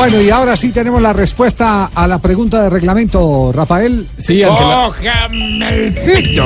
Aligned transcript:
Bueno, 0.00 0.22
y 0.22 0.30
ahora 0.30 0.56
sí 0.56 0.70
tenemos 0.70 1.02
la 1.02 1.12
respuesta 1.12 1.90
a 1.94 2.06
la 2.06 2.20
pregunta 2.20 2.62
de 2.62 2.70
reglamento, 2.70 3.52
Rafael. 3.52 4.06
Sí, 4.16 4.42
ante 4.42 4.62
la, 4.62 4.86
Cójame 4.86 5.68
el 5.68 5.92
pito, 5.92 6.42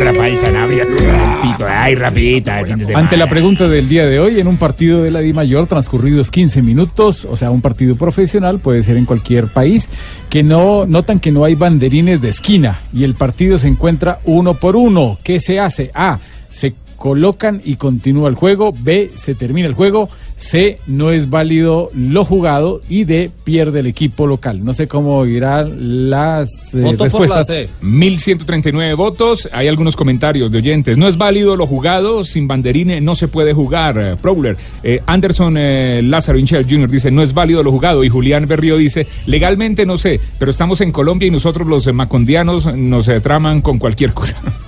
Rafael 0.00 0.40
Sanabria. 0.40 0.82
El 0.82 0.88
pito, 0.88 1.64
ay, 1.68 1.94
Rafita, 1.94 2.58
el 2.58 2.66
fin 2.66 2.78
de 2.78 2.84
semana. 2.86 3.04
ante 3.04 3.16
la 3.16 3.28
pregunta 3.30 3.68
del 3.68 3.88
día 3.88 4.06
de 4.06 4.18
hoy, 4.18 4.40
en 4.40 4.48
un 4.48 4.56
partido 4.56 5.04
de 5.04 5.12
la 5.12 5.20
Di 5.20 5.32
Mayor 5.32 5.68
transcurridos 5.68 6.32
15 6.32 6.62
minutos, 6.62 7.24
o 7.30 7.36
sea, 7.36 7.52
un 7.52 7.60
partido 7.60 7.94
profesional, 7.94 8.58
puede 8.58 8.82
ser 8.82 8.96
en 8.96 9.04
cualquier 9.04 9.46
país, 9.46 9.88
que 10.28 10.42
no 10.42 10.84
notan 10.84 11.20
que 11.20 11.30
no 11.30 11.44
hay 11.44 11.54
banderines 11.54 12.20
de 12.20 12.30
esquina 12.30 12.80
y 12.92 13.04
el 13.04 13.14
partido 13.14 13.56
se 13.60 13.68
encuentra 13.68 14.18
uno 14.24 14.54
por 14.54 14.74
uno. 14.74 15.16
¿Qué 15.22 15.38
se 15.38 15.60
hace? 15.60 15.92
A, 15.94 16.18
se 16.50 16.74
colocan 17.06 17.62
y 17.64 17.76
continúa 17.76 18.28
el 18.28 18.34
juego. 18.34 18.72
B, 18.76 19.12
se 19.14 19.36
termina 19.36 19.68
el 19.68 19.74
juego. 19.74 20.08
C, 20.36 20.80
no 20.88 21.12
es 21.12 21.30
válido 21.30 21.88
lo 21.94 22.24
jugado. 22.24 22.80
Y 22.88 23.04
D, 23.04 23.30
pierde 23.44 23.78
el 23.78 23.86
equipo 23.86 24.26
local. 24.26 24.64
No 24.64 24.72
sé 24.72 24.88
cómo 24.88 25.24
irán 25.24 26.10
las 26.10 26.74
eh, 26.74 26.96
respuestas. 26.98 27.48
1139 27.80 28.94
votos. 28.94 29.48
Hay 29.52 29.68
algunos 29.68 29.94
comentarios 29.94 30.50
de 30.50 30.58
oyentes. 30.58 30.98
No 30.98 31.06
es 31.06 31.16
válido 31.16 31.54
lo 31.54 31.68
jugado. 31.68 32.24
Sin 32.24 32.48
banderine 32.48 33.00
no 33.00 33.14
se 33.14 33.28
puede 33.28 33.52
jugar. 33.52 33.96
Eh, 33.98 34.16
Prowler. 34.20 34.56
Eh, 34.82 35.00
Anderson 35.06 35.56
eh, 35.56 36.02
Lázaro 36.02 36.40
Inchel 36.40 36.66
Jr. 36.68 36.90
dice 36.90 37.12
no 37.12 37.22
es 37.22 37.32
válido 37.32 37.62
lo 37.62 37.70
jugado. 37.70 38.02
Y 38.02 38.08
Julián 38.08 38.48
Berrío 38.48 38.78
dice 38.78 39.06
legalmente 39.26 39.86
no 39.86 39.96
sé, 39.96 40.20
pero 40.40 40.50
estamos 40.50 40.80
en 40.80 40.90
Colombia 40.90 41.28
y 41.28 41.30
nosotros 41.30 41.68
los 41.68 41.86
macondianos 41.94 42.74
nos 42.74 43.08
traman 43.22 43.62
con 43.62 43.78
cualquier 43.78 44.12
cosa. 44.12 44.42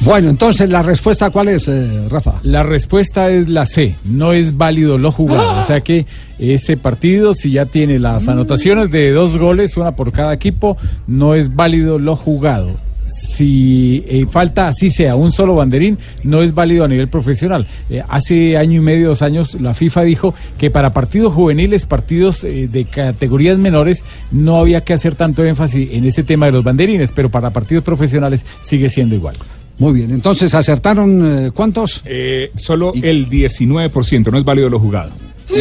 Bueno, 0.00 0.30
entonces 0.30 0.70
la 0.70 0.82
respuesta 0.82 1.30
cuál 1.30 1.48
es, 1.48 1.68
eh, 1.68 2.08
Rafa. 2.08 2.34
La 2.42 2.62
respuesta 2.62 3.30
es 3.30 3.50
la 3.50 3.66
C, 3.66 3.96
no 4.04 4.32
es 4.32 4.56
válido 4.56 4.96
lo 4.96 5.12
jugado. 5.12 5.60
O 5.60 5.64
sea 5.64 5.82
que 5.82 6.06
ese 6.38 6.78
partido, 6.78 7.34
si 7.34 7.52
ya 7.52 7.66
tiene 7.66 7.98
las 7.98 8.26
anotaciones 8.26 8.90
de 8.90 9.10
dos 9.10 9.36
goles, 9.36 9.76
una 9.76 9.92
por 9.92 10.10
cada 10.10 10.32
equipo, 10.32 10.78
no 11.06 11.34
es 11.34 11.54
válido 11.54 11.98
lo 11.98 12.16
jugado. 12.16 12.76
Si 13.04 14.04
eh, 14.06 14.26
falta 14.30 14.68
así 14.68 14.88
sea 14.88 15.16
un 15.16 15.32
solo 15.32 15.54
banderín, 15.54 15.98
no 16.22 16.42
es 16.42 16.54
válido 16.54 16.84
a 16.84 16.88
nivel 16.88 17.08
profesional. 17.08 17.66
Eh, 17.90 18.02
hace 18.08 18.56
año 18.56 18.80
y 18.80 18.84
medio, 18.84 19.08
dos 19.08 19.22
años, 19.22 19.60
la 19.60 19.74
FIFA 19.74 20.02
dijo 20.02 20.34
que 20.58 20.70
para 20.70 20.94
partidos 20.94 21.34
juveniles, 21.34 21.86
partidos 21.86 22.44
eh, 22.44 22.68
de 22.68 22.84
categorías 22.84 23.58
menores, 23.58 24.04
no 24.30 24.58
había 24.58 24.82
que 24.82 24.92
hacer 24.92 25.14
tanto 25.14 25.44
énfasis 25.44 25.90
en 25.92 26.04
ese 26.04 26.22
tema 26.22 26.46
de 26.46 26.52
los 26.52 26.64
banderines, 26.64 27.12
pero 27.12 27.28
para 27.30 27.50
partidos 27.50 27.84
profesionales 27.84 28.44
sigue 28.60 28.88
siendo 28.88 29.14
igual. 29.14 29.36
Muy 29.80 29.94
bien, 29.94 30.10
entonces 30.10 30.54
acertaron 30.54 31.46
eh, 31.46 31.50
cuántos? 31.52 32.02
Eh, 32.04 32.52
solo 32.54 32.92
el 32.94 33.30
19% 33.30 34.30
no 34.30 34.38
es 34.38 34.44
válido 34.44 34.68
lo 34.68 34.78
jugado. 34.78 35.10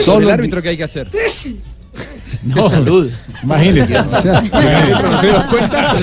Solo 0.03 0.28
el 0.28 0.31
árbitro 0.34 0.61
que 0.61 0.70
hay 0.70 0.78
que 0.78 0.84
hacer. 0.84 1.10
No, 2.42 2.70
salud. 2.70 3.11
Imagínese. 3.43 3.98
O 3.99 4.21
sea, 4.21 4.42
¿no 4.42 5.20
se 5.20 5.27
dio 5.27 5.45
cuenta? 5.49 5.93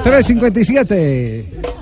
357. 0.02 1.77